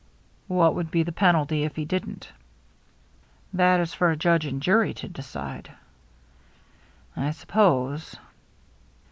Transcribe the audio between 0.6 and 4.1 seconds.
would be the penalty if he didn't?" "That is for